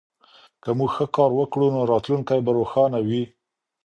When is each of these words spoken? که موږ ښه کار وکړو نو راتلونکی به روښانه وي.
که 0.63 0.69
موږ 0.77 0.89
ښه 0.95 1.05
کار 1.15 1.31
وکړو 1.39 1.67
نو 1.75 1.81
راتلونکی 1.91 2.39
به 2.45 2.51
روښانه 2.59 2.99
وي. 3.07 3.23